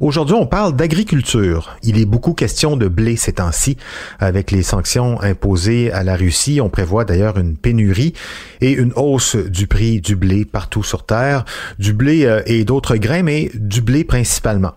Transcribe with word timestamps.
Aujourd'hui, 0.00 0.34
on 0.34 0.46
parle 0.46 0.74
d'agriculture. 0.74 1.76
Il 1.82 2.00
est 2.00 2.06
beaucoup 2.06 2.32
question 2.32 2.74
de 2.74 2.88
blé 2.88 3.16
ces 3.16 3.34
temps-ci. 3.34 3.76
Avec 4.18 4.50
les 4.50 4.62
sanctions 4.62 5.20
imposées 5.20 5.92
à 5.92 6.02
la 6.02 6.16
Russie, 6.16 6.58
on 6.62 6.70
prévoit 6.70 7.04
d'ailleurs 7.04 7.36
une 7.36 7.54
pénurie 7.54 8.14
et 8.62 8.72
une 8.72 8.94
hausse 8.96 9.36
du 9.36 9.66
prix 9.66 10.00
du 10.00 10.16
blé 10.16 10.46
partout 10.46 10.82
sur 10.82 11.04
Terre. 11.04 11.44
Du 11.78 11.92
blé 11.92 12.24
euh, 12.24 12.40
et 12.46 12.64
d'autres 12.64 12.96
grains, 12.96 13.22
mais 13.22 13.50
du 13.54 13.82
blé 13.82 14.02
principalement. 14.04 14.72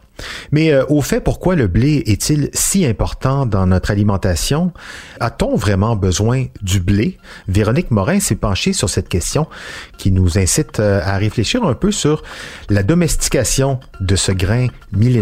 Mais 0.52 0.72
euh, 0.72 0.86
au 0.90 1.02
fait, 1.02 1.22
pourquoi 1.22 1.56
le 1.56 1.68
blé 1.68 2.04
est-il 2.06 2.50
si 2.54 2.86
important 2.86 3.46
dans 3.46 3.66
notre 3.66 3.92
alimentation? 3.92 4.72
A-t-on 5.20 5.56
vraiment 5.56 5.96
besoin 5.96 6.46
du 6.62 6.80
blé? 6.80 7.18
Véronique 7.48 7.92
Morin 7.92 8.20
s'est 8.20 8.36
penchée 8.36 8.74
sur 8.74 8.90
cette 8.90 9.10
question 9.10 9.48
qui 9.98 10.12
nous 10.12 10.38
incite 10.38 10.80
euh, 10.80 11.02
à 11.04 11.18
réfléchir 11.18 11.64
un 11.64 11.74
peu 11.74 11.92
sur 11.92 12.24
la 12.70 12.84
domestication 12.84 13.80
de 14.02 14.16
ce 14.16 14.32
grain 14.32 14.68
millénaire. 14.92 15.13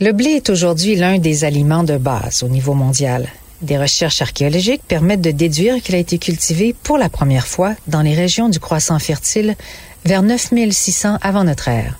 Le 0.00 0.12
blé 0.12 0.30
est 0.30 0.50
aujourd'hui 0.50 0.96
l'un 0.96 1.18
des 1.18 1.44
aliments 1.44 1.84
de 1.84 1.96
base 1.96 2.42
au 2.42 2.48
niveau 2.48 2.74
mondial. 2.74 3.28
Des 3.62 3.78
recherches 3.78 4.22
archéologiques 4.22 4.82
permettent 4.88 5.20
de 5.20 5.30
déduire 5.30 5.82
qu'il 5.82 5.94
a 5.94 5.98
été 5.98 6.18
cultivé 6.18 6.74
pour 6.82 6.96
la 6.96 7.08
première 7.08 7.46
fois 7.46 7.74
dans 7.86 8.00
les 8.00 8.14
régions 8.14 8.48
du 8.48 8.58
croissant 8.58 8.98
fertile 8.98 9.56
vers 10.04 10.22
9600 10.22 11.18
avant 11.20 11.44
notre 11.44 11.68
ère. 11.68 11.98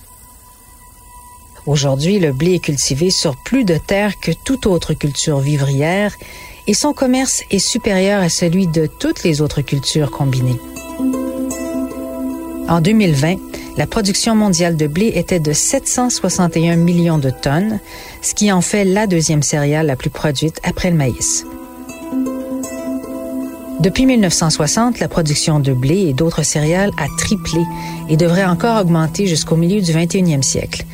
Aujourd'hui, 1.66 2.18
le 2.18 2.32
blé 2.32 2.54
est 2.54 2.64
cultivé 2.64 3.10
sur 3.10 3.36
plus 3.44 3.64
de 3.64 3.76
terres 3.76 4.18
que 4.20 4.32
toute 4.44 4.66
autre 4.66 4.94
culture 4.94 5.40
vivrière 5.40 6.16
et 6.66 6.74
son 6.74 6.92
commerce 6.94 7.42
est 7.50 7.58
supérieur 7.58 8.22
à 8.22 8.30
celui 8.30 8.66
de 8.66 8.86
toutes 8.86 9.22
les 9.22 9.42
autres 9.42 9.60
cultures 9.60 10.10
combinées. 10.10 10.58
En 12.68 12.80
2020, 12.80 13.49
la 13.76 13.86
production 13.86 14.34
mondiale 14.34 14.76
de 14.76 14.86
blé 14.86 15.12
était 15.14 15.40
de 15.40 15.52
761 15.52 16.76
millions 16.76 17.18
de 17.18 17.30
tonnes, 17.30 17.80
ce 18.22 18.34
qui 18.34 18.52
en 18.52 18.60
fait 18.60 18.84
la 18.84 19.06
deuxième 19.06 19.42
céréale 19.42 19.86
la 19.86 19.96
plus 19.96 20.10
produite 20.10 20.60
après 20.64 20.90
le 20.90 20.96
maïs. 20.96 21.46
Depuis 23.80 24.04
1960, 24.04 24.98
la 25.00 25.08
production 25.08 25.58
de 25.58 25.72
blé 25.72 26.08
et 26.08 26.12
d'autres 26.12 26.42
céréales 26.42 26.90
a 26.98 27.06
triplé 27.16 27.62
et 28.10 28.18
devrait 28.18 28.44
encore 28.44 28.78
augmenter 28.78 29.26
jusqu'au 29.26 29.56
milieu 29.56 29.80
du 29.80 29.92
21e 29.92 30.42
siècle. 30.42 30.84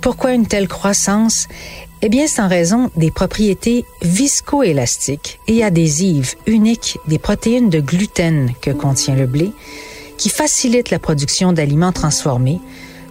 Pourquoi 0.00 0.32
une 0.32 0.46
telle 0.46 0.68
croissance? 0.68 1.48
Eh 2.00 2.08
bien, 2.08 2.26
c'est 2.26 2.40
en 2.40 2.48
raison 2.48 2.90
des 2.96 3.10
propriétés 3.10 3.84
viscoélastiques 4.02 5.38
et 5.48 5.62
adhésives 5.62 6.34
uniques 6.46 6.98
des 7.08 7.18
protéines 7.18 7.68
de 7.68 7.80
gluten 7.80 8.52
que 8.62 8.70
contient 8.70 9.16
le 9.16 9.26
blé, 9.26 9.52
qui 10.16 10.28
facilitent 10.28 10.90
la 10.90 10.98
production 10.98 11.52
d'aliments 11.52 11.92
transformés, 11.92 12.60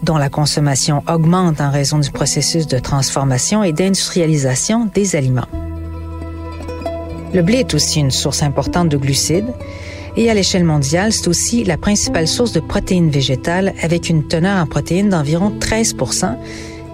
dont 0.03 0.17
la 0.17 0.29
consommation 0.29 1.03
augmente 1.07 1.61
en 1.61 1.71
raison 1.71 1.97
du 1.97 2.11
processus 2.11 2.67
de 2.67 2.79
transformation 2.79 3.63
et 3.63 3.73
d'industrialisation 3.73 4.89
des 4.93 5.15
aliments. 5.15 5.47
Le 7.33 7.41
blé 7.41 7.59
est 7.59 7.73
aussi 7.73 7.99
une 7.99 8.11
source 8.11 8.43
importante 8.43 8.89
de 8.89 8.97
glucides 8.97 9.53
et 10.15 10.29
à 10.29 10.33
l'échelle 10.33 10.63
mondiale, 10.63 11.11
c'est 11.11 11.27
aussi 11.27 11.63
la 11.63 11.77
principale 11.77 12.27
source 12.27 12.51
de 12.51 12.59
protéines 12.59 13.09
végétales 13.09 13.73
avec 13.81 14.09
une 14.09 14.27
teneur 14.27 14.61
en 14.61 14.67
protéines 14.67 15.09
d'environ 15.09 15.51
13 15.59 15.95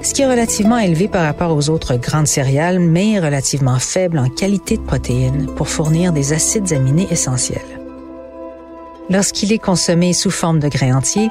ce 0.02 0.14
qui 0.14 0.22
est 0.22 0.28
relativement 0.28 0.78
élevé 0.78 1.10
par 1.10 1.23
rapport 1.23 1.54
aux 1.54 1.70
autres 1.70 1.98
grandes 1.98 2.28
céréales, 2.28 2.80
mais 2.80 3.20
relativement 3.20 3.80
faible 3.80 4.18
en 4.18 4.30
qualité 4.30 4.78
de 4.78 4.82
protéines 4.82 5.48
pour 5.58 5.68
fournir 5.68 6.14
des 6.14 6.32
acides 6.32 6.72
aminés 6.72 7.08
essentiels. 7.12 7.79
Lorsqu'il 9.09 9.52
est 9.52 9.59
consommé 9.59 10.14
sous 10.14 10.30
forme 10.30 10.59
de 10.59 10.67
grains 10.67 10.95
entiers, 10.95 11.30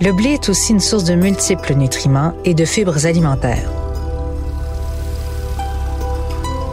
le 0.00 0.12
blé 0.12 0.30
est 0.30 0.48
aussi 0.48 0.72
une 0.72 0.80
source 0.80 1.04
de 1.04 1.14
multiples 1.14 1.74
nutriments 1.74 2.32
et 2.46 2.54
de 2.54 2.64
fibres 2.64 3.06
alimentaires. 3.06 3.70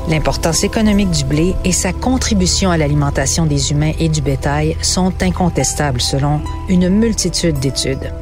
L'importance 0.07 0.63
économique 0.63 1.11
du 1.11 1.25
blé 1.25 1.53
et 1.65 1.73
sa 1.73 1.91
contribution 1.91 2.71
à 2.71 2.77
l'alimentation 2.77 3.45
des 3.45 3.71
humains 3.71 3.91
et 3.99 4.07
du 4.07 4.21
bétail 4.21 4.77
sont 4.81 5.11
incontestables 5.21 5.99
selon 5.99 6.39
une 6.69 6.87
multitude 6.87 7.59
d'études. 7.59 8.13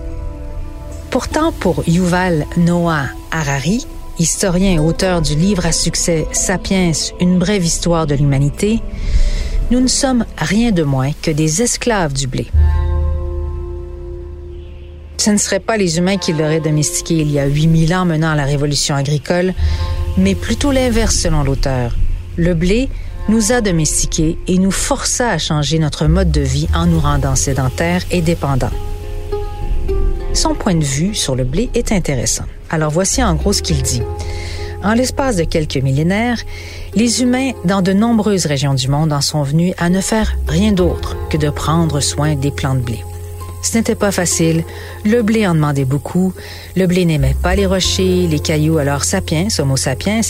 Pourtant, 1.12 1.52
pour 1.52 1.84
Yuval 1.88 2.48
Noah 2.58 3.06
Harari, 3.30 3.86
historien 4.18 4.74
et 4.74 4.80
auteur 4.80 5.22
du 5.22 5.36
livre 5.36 5.68
à 5.68 5.72
succès 5.72 6.28
Sapiens, 6.32 6.92
une 7.22 7.38
brève 7.38 7.64
histoire 7.64 8.08
de 8.08 8.16
l'humanité, 8.16 8.82
nous 9.72 9.80
ne 9.80 9.88
sommes 9.88 10.26
rien 10.38 10.72
de 10.72 10.84
moins 10.84 11.12
que 11.22 11.32
des 11.32 11.62
esclaves 11.62 12.14
du 12.14 12.28
blé. 12.28 12.48
Ce 15.18 15.30
ne 15.32 15.38
seraient 15.38 15.60
pas 15.60 15.78
les 15.78 15.98
humains 15.98 16.18
qui 16.18 16.34
l'auraient 16.34 16.60
domestiqué 16.60 17.16
il 17.16 17.32
y 17.32 17.40
a 17.40 17.46
8000 17.46 17.96
ans 17.96 18.06
menant 18.06 18.32
à 18.32 18.36
la 18.36 18.44
révolution 18.44 18.96
agricole, 18.96 19.54
mais 20.18 20.36
plutôt 20.36 20.72
l'inverse 20.72 21.16
selon 21.16 21.44
l'auteur. 21.44 21.96
Le 22.38 22.54
blé 22.54 22.90
nous 23.28 23.52
a 23.52 23.62
domestiqués 23.62 24.38
et 24.48 24.60
nous 24.60 24.72
força 24.72 25.30
à 25.30 25.38
changer 25.38 25.80
notre 25.80 26.06
mode 26.06 26.32
de 26.32 26.42
vie 26.42 26.68
en 26.76 26.86
nous 26.86 27.00
rendant 27.00 27.36
sédentaires 27.36 28.04
et 28.12 28.22
dépendants. 28.22 28.70
Son 30.34 30.54
point 30.54 30.76
de 30.76 30.84
vue 30.84 31.16
sur 31.16 31.36
le 31.36 31.44
blé 31.44 31.70
est 31.74 31.92
intéressant. 31.92 32.46
Alors 32.70 32.92
voici 32.92 33.24
en 33.24 33.34
gros 33.36 33.54
ce 33.54 33.62
qu'il 33.62 33.82
dit. 33.82 34.02
En 34.86 34.94
l'espace 34.94 35.36
de 35.36 35.46
quelques 35.46 35.78
millénaires, 35.78 36.38
les 36.94 37.24
humains 37.24 37.54
dans 37.66 37.82
de 37.82 37.92
nombreuses 37.92 38.46
régions 38.46 38.76
du 38.76 38.88
monde 38.88 39.12
en 39.14 39.22
sont 39.22 39.42
venus 39.42 39.74
à 39.80 39.90
ne 39.90 40.00
faire 40.00 40.38
rien 40.48 40.74
d'autre 40.74 41.18
que 41.32 41.38
de 41.38 41.50
prendre 41.50 42.02
soin 42.02 42.36
des 42.36 42.52
plants 42.52 42.76
de 42.76 42.82
blé. 42.82 43.04
Ce 43.64 43.76
n'était 43.76 43.96
pas 43.96 44.12
facile, 44.12 44.64
le 45.04 45.24
blé 45.24 45.48
en 45.48 45.56
demandait 45.56 45.86
beaucoup, 45.86 46.34
le 46.76 46.86
blé 46.86 47.06
n'aimait 47.06 47.36
pas 47.42 47.56
les 47.56 47.66
rochers, 47.66 48.28
les 48.28 48.38
cailloux, 48.38 48.78
alors 48.78 49.06
Sapiens, 49.06 49.48
Homo 49.58 49.76
sapiens, 49.76 50.22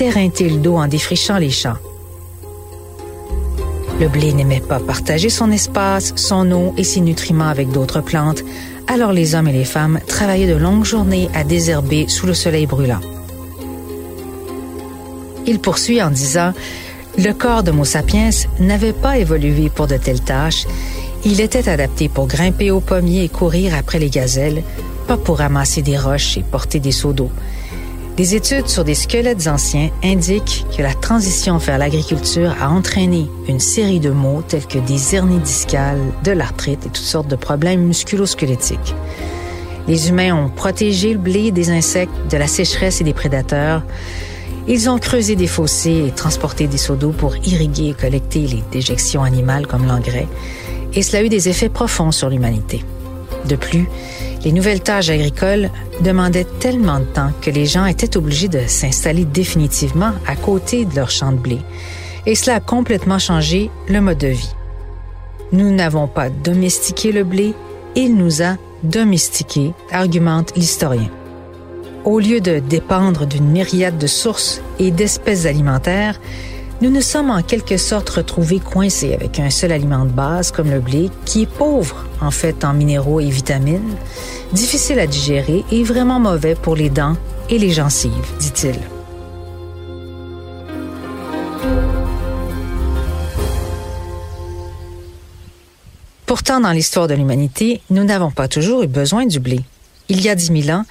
éreinté 0.00 0.48
le 0.48 0.56
dos 0.56 0.78
en 0.78 0.88
défrichant 0.88 1.38
les 1.38 1.50
champs. 1.50 1.78
Le 4.00 4.08
blé 4.08 4.32
n'aimait 4.32 4.58
pas 4.58 4.80
partager 4.80 5.28
son 5.28 5.52
espace, 5.52 6.12
son 6.16 6.50
eau 6.50 6.74
et 6.76 6.82
ses 6.82 7.00
nutriments 7.00 7.48
avec 7.48 7.70
d'autres 7.70 8.00
plantes, 8.00 8.42
alors 8.88 9.12
les 9.12 9.36
hommes 9.36 9.46
et 9.46 9.52
les 9.52 9.64
femmes 9.64 10.00
travaillaient 10.08 10.52
de 10.52 10.58
longues 10.58 10.84
journées 10.84 11.30
à 11.34 11.44
désherber 11.44 12.08
sous 12.08 12.26
le 12.26 12.34
soleil 12.34 12.66
brûlant. 12.66 13.00
Il 15.46 15.60
poursuit 15.60 16.02
en 16.02 16.10
disant 16.10 16.52
Le 17.16 17.32
corps 17.32 17.62
d'Homo 17.62 17.84
sapiens 17.84 18.30
n'avait 18.58 18.92
pas 18.92 19.18
évolué 19.18 19.70
pour 19.70 19.86
de 19.86 19.96
telles 19.96 20.20
tâches. 20.20 20.66
Il 21.24 21.40
était 21.40 21.68
adapté 21.68 22.08
pour 22.08 22.26
grimper 22.26 22.70
aux 22.70 22.80
pommiers 22.80 23.24
et 23.24 23.28
courir 23.28 23.74
après 23.74 23.98
les 23.98 24.10
gazelles, 24.10 24.62
pas 25.06 25.16
pour 25.16 25.38
ramasser 25.38 25.82
des 25.82 25.96
roches 25.96 26.36
et 26.36 26.42
porter 26.42 26.80
des 26.80 26.92
seaux 26.92 27.12
d'eau. 27.12 27.30
Des 28.16 28.34
études 28.34 28.68
sur 28.68 28.82
des 28.82 28.94
squelettes 28.94 29.46
anciens 29.46 29.90
indiquent 30.02 30.64
que 30.74 30.82
la 30.82 30.94
transition 30.94 31.58
vers 31.58 31.76
l'agriculture 31.76 32.54
a 32.60 32.70
entraîné 32.70 33.26
une 33.46 33.60
série 33.60 34.00
de 34.00 34.08
maux 34.08 34.42
tels 34.46 34.66
que 34.66 34.78
des 34.78 35.14
hernies 35.14 35.38
discales, 35.38 36.00
de 36.24 36.32
l'arthrite 36.32 36.86
et 36.86 36.88
toutes 36.88 36.96
sortes 36.96 37.28
de 37.28 37.36
problèmes 37.36 37.82
musculo-squelettiques. 37.82 38.94
Les 39.86 40.08
humains 40.08 40.34
ont 40.34 40.48
protégé 40.48 41.12
le 41.12 41.18
blé 41.18 41.50
des 41.50 41.68
insectes, 41.68 42.14
de 42.30 42.38
la 42.38 42.46
sécheresse 42.46 43.02
et 43.02 43.04
des 43.04 43.12
prédateurs. 43.12 43.82
Ils 44.68 44.90
ont 44.90 44.98
creusé 44.98 45.36
des 45.36 45.46
fossés 45.46 46.06
et 46.08 46.10
transporté 46.10 46.66
des 46.66 46.76
seaux 46.76 46.96
d'eau 46.96 47.12
pour 47.12 47.36
irriguer 47.36 47.90
et 47.90 47.94
collecter 47.94 48.40
les 48.40 48.64
déjections 48.72 49.22
animales 49.22 49.66
comme 49.66 49.86
l'engrais. 49.86 50.26
Et 50.92 51.02
cela 51.02 51.20
a 51.20 51.22
eu 51.22 51.28
des 51.28 51.48
effets 51.48 51.68
profonds 51.68 52.10
sur 52.10 52.28
l'humanité. 52.28 52.84
De 53.46 53.54
plus, 53.54 53.88
les 54.44 54.52
nouvelles 54.52 54.80
tâches 54.80 55.08
agricoles 55.08 55.70
demandaient 56.00 56.46
tellement 56.58 56.98
de 56.98 57.04
temps 57.04 57.30
que 57.40 57.50
les 57.50 57.66
gens 57.66 57.86
étaient 57.86 58.16
obligés 58.16 58.48
de 58.48 58.60
s'installer 58.66 59.24
définitivement 59.24 60.12
à 60.26 60.34
côté 60.34 60.84
de 60.84 60.96
leur 60.96 61.10
champ 61.10 61.32
de 61.32 61.38
blé. 61.38 61.58
Et 62.26 62.34
cela 62.34 62.56
a 62.56 62.60
complètement 62.60 63.20
changé 63.20 63.70
le 63.88 64.00
mode 64.00 64.18
de 64.18 64.28
vie. 64.28 64.54
Nous 65.52 65.72
n'avons 65.72 66.08
pas 66.08 66.28
domestiqué 66.28 67.12
le 67.12 67.22
blé, 67.22 67.54
il 67.94 68.16
nous 68.16 68.42
a 68.42 68.56
domestiqué, 68.82 69.72
argumente 69.92 70.56
l'historien. 70.56 71.10
Au 72.06 72.20
lieu 72.20 72.40
de 72.40 72.60
dépendre 72.60 73.26
d'une 73.26 73.48
myriade 73.48 73.98
de 73.98 74.06
sources 74.06 74.62
et 74.78 74.92
d'espèces 74.92 75.44
alimentaires, 75.44 76.20
nous 76.80 76.88
nous 76.88 77.00
sommes 77.00 77.30
en 77.30 77.42
quelque 77.42 77.78
sorte 77.78 78.08
retrouvés 78.10 78.60
coincés 78.60 79.12
avec 79.12 79.40
un 79.40 79.50
seul 79.50 79.72
aliment 79.72 80.04
de 80.04 80.12
base 80.12 80.52
comme 80.52 80.70
le 80.70 80.78
blé, 80.78 81.10
qui 81.24 81.42
est 81.42 81.50
pauvre 81.50 82.06
en 82.20 82.30
fait 82.30 82.64
en 82.64 82.74
minéraux 82.74 83.18
et 83.18 83.28
vitamines, 83.28 83.96
difficile 84.52 85.00
à 85.00 85.08
digérer 85.08 85.64
et 85.72 85.82
vraiment 85.82 86.20
mauvais 86.20 86.54
pour 86.54 86.76
les 86.76 86.90
dents 86.90 87.16
et 87.50 87.58
les 87.58 87.70
gencives, 87.70 88.12
dit-il. 88.38 88.78
Pourtant, 96.24 96.60
dans 96.60 96.70
l'histoire 96.70 97.08
de 97.08 97.14
l'humanité, 97.14 97.80
nous 97.90 98.04
n'avons 98.04 98.30
pas 98.30 98.46
toujours 98.46 98.84
eu 98.84 98.86
besoin 98.86 99.26
du 99.26 99.40
blé. 99.40 99.64
Il 100.08 100.20
y 100.20 100.28
a 100.28 100.34
dix 100.34 100.50
mille 100.50 100.70
ans, 100.72 100.84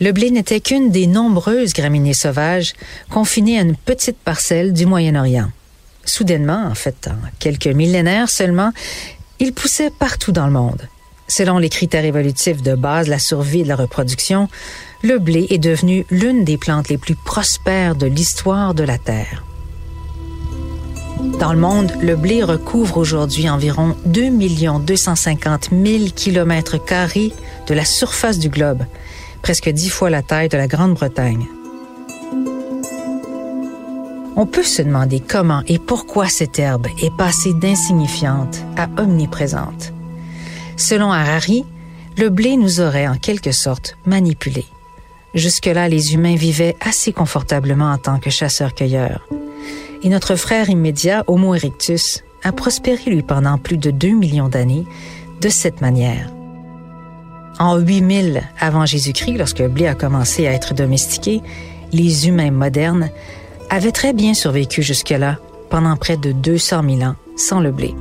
le 0.00 0.12
blé 0.12 0.30
n'était 0.30 0.60
qu'une 0.60 0.90
des 0.90 1.06
nombreuses 1.06 1.72
graminées 1.72 2.14
sauvages 2.14 2.72
confinées 3.10 3.58
à 3.58 3.62
une 3.62 3.76
petite 3.76 4.16
parcelle 4.16 4.72
du 4.72 4.86
Moyen-Orient. 4.86 5.50
Soudainement, 6.04 6.66
en 6.66 6.74
fait, 6.74 7.08
en 7.08 7.16
quelques 7.38 7.66
millénaires 7.66 8.28
seulement, 8.28 8.72
il 9.38 9.52
poussait 9.52 9.90
partout 9.90 10.32
dans 10.32 10.46
le 10.46 10.52
monde. 10.52 10.88
Selon 11.28 11.58
les 11.58 11.70
critères 11.70 12.04
évolutifs 12.04 12.62
de 12.62 12.74
base, 12.74 13.08
la 13.08 13.18
survie 13.18 13.60
et 13.60 13.64
la 13.64 13.76
reproduction, 13.76 14.48
le 15.02 15.18
blé 15.18 15.46
est 15.50 15.58
devenu 15.58 16.04
l'une 16.10 16.44
des 16.44 16.58
plantes 16.58 16.88
les 16.88 16.98
plus 16.98 17.16
prospères 17.16 17.94
de 17.94 18.06
l'histoire 18.06 18.74
de 18.74 18.84
la 18.84 18.98
Terre. 18.98 19.44
Dans 21.40 21.52
le 21.52 21.58
monde, 21.58 21.92
le 22.00 22.16
blé 22.16 22.42
recouvre 22.42 22.98
aujourd'hui 22.98 23.48
environ 23.48 23.96
2 24.06 24.30
250 24.80 25.70
000 25.70 26.04
kilomètres 26.14 26.82
carrés 26.84 27.32
de 27.66 27.74
la 27.74 27.84
surface 27.84 28.38
du 28.38 28.48
globe, 28.48 28.84
presque 29.42 29.68
dix 29.68 29.90
fois 29.90 30.10
la 30.10 30.22
taille 30.22 30.48
de 30.48 30.56
la 30.56 30.66
Grande-Bretagne. 30.66 31.46
On 34.36 34.46
peut 34.46 34.64
se 34.64 34.82
demander 34.82 35.20
comment 35.20 35.62
et 35.68 35.78
pourquoi 35.78 36.28
cette 36.28 36.58
herbe 36.58 36.88
est 37.00 37.16
passée 37.16 37.54
d'insignifiante 37.54 38.58
à 38.76 38.88
omniprésente. 39.00 39.92
Selon 40.76 41.12
Harari, 41.12 41.64
le 42.16 42.30
blé 42.30 42.56
nous 42.56 42.80
aurait 42.80 43.06
en 43.06 43.16
quelque 43.16 43.52
sorte 43.52 43.96
manipulés. 44.06 44.66
Jusque-là, 45.34 45.88
les 45.88 46.14
humains 46.14 46.36
vivaient 46.36 46.76
assez 46.80 47.12
confortablement 47.12 47.90
en 47.90 47.98
tant 47.98 48.18
que 48.18 48.30
chasseurs-cueilleurs. 48.30 49.26
Et 50.02 50.08
notre 50.08 50.36
frère 50.36 50.68
immédiat, 50.68 51.24
Homo 51.26 51.54
erectus, 51.54 52.24
a 52.42 52.52
prospéré 52.52 53.10
lui 53.10 53.22
pendant 53.22 53.58
plus 53.58 53.78
de 53.78 53.90
2 53.90 54.08
millions 54.10 54.48
d'années 54.48 54.86
de 55.40 55.48
cette 55.48 55.80
manière. 55.80 56.28
En 57.58 57.78
8000 57.78 58.42
avant 58.58 58.84
Jésus-Christ, 58.84 59.38
lorsque 59.38 59.60
le 59.60 59.68
blé 59.68 59.86
a 59.86 59.94
commencé 59.94 60.46
à 60.46 60.52
être 60.52 60.74
domestiqué, 60.74 61.40
les 61.92 62.26
humains 62.26 62.50
modernes 62.50 63.10
avaient 63.70 63.92
très 63.92 64.12
bien 64.12 64.34
survécu 64.34 64.82
jusque-là 64.82 65.38
pendant 65.70 65.96
près 65.96 66.16
de 66.16 66.32
200 66.32 66.82
000 66.82 67.02
ans 67.02 67.16
sans 67.36 67.60
le 67.60 67.70
blé. 67.70 67.94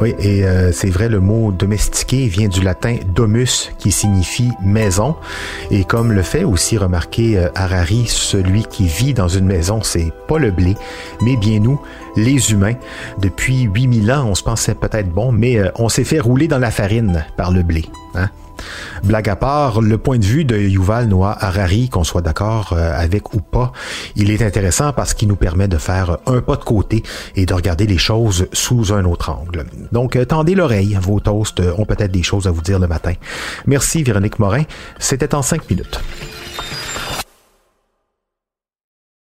Oui, 0.00 0.14
et 0.20 0.44
euh, 0.44 0.70
c'est 0.70 0.90
vrai, 0.90 1.08
le 1.08 1.18
mot 1.18 1.50
domestiqué 1.50 2.28
vient 2.28 2.46
du 2.46 2.60
latin 2.62 2.98
domus, 3.14 3.72
qui 3.78 3.90
signifie 3.90 4.50
maison. 4.62 5.16
Et 5.72 5.82
comme 5.82 6.12
le 6.12 6.22
fait 6.22 6.44
aussi 6.44 6.78
remarquer 6.78 7.36
euh, 7.36 7.48
Harari, 7.56 8.06
celui 8.06 8.62
qui 8.62 8.86
vit 8.86 9.12
dans 9.12 9.26
une 9.26 9.46
maison, 9.46 9.82
c'est 9.82 10.12
pas 10.28 10.38
le 10.38 10.52
blé, 10.52 10.76
mais 11.20 11.36
bien 11.36 11.58
nous, 11.58 11.80
les 12.14 12.52
humains. 12.52 12.74
Depuis 13.18 13.62
8000 13.62 14.12
ans, 14.12 14.28
on 14.28 14.34
se 14.36 14.44
pensait 14.44 14.76
peut-être 14.76 15.10
bon, 15.10 15.32
mais 15.32 15.58
euh, 15.58 15.70
on 15.74 15.88
s'est 15.88 16.04
fait 16.04 16.20
rouler 16.20 16.46
dans 16.46 16.58
la 16.58 16.70
farine 16.70 17.24
par 17.36 17.50
le 17.50 17.64
blé. 17.64 17.84
Hein? 18.14 18.30
Blague 19.04 19.28
à 19.28 19.36
part, 19.36 19.80
le 19.80 19.98
point 19.98 20.18
de 20.18 20.24
vue 20.24 20.44
de 20.44 20.56
Yuval 20.56 21.06
Noah 21.06 21.36
Harari, 21.40 21.88
qu'on 21.88 22.04
soit 22.04 22.22
d'accord 22.22 22.72
euh, 22.72 22.92
avec 22.98 23.34
ou 23.34 23.40
pas, 23.40 23.72
il 24.16 24.30
est 24.30 24.42
intéressant 24.42 24.92
parce 24.92 25.14
qu'il 25.14 25.28
nous 25.28 25.36
permet 25.36 25.68
de 25.68 25.78
faire 25.78 26.18
un 26.26 26.40
pas 26.40 26.56
de 26.56 26.64
côté 26.64 27.02
et 27.36 27.46
de 27.46 27.54
regarder 27.54 27.86
les 27.86 27.98
choses 27.98 28.48
sous 28.52 28.92
un 28.92 29.04
autre 29.04 29.30
angle. 29.30 29.64
Donc, 29.92 30.16
euh, 30.16 30.24
tendez 30.24 30.54
l'oreille, 30.54 30.98
vos 31.00 31.20
toasts 31.20 31.62
ont 31.76 31.84
peut-être 31.84 32.12
des 32.12 32.22
choses 32.22 32.46
à 32.46 32.50
vous 32.50 32.62
dire 32.62 32.78
le 32.78 32.86
matin. 32.86 33.12
Merci 33.66 34.02
Véronique 34.02 34.38
Morin, 34.38 34.64
c'était 34.98 35.34
en 35.34 35.42
cinq 35.42 35.68
minutes. 35.70 36.00